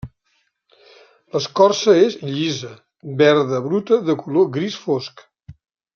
L'escorça 1.35 1.95
és 2.05 2.17
llisa, 2.29 2.71
verda 3.21 3.63
bruta 3.67 4.03
de 4.09 4.17
color 4.23 4.53
gris 4.57 4.83
fosc. 4.87 5.25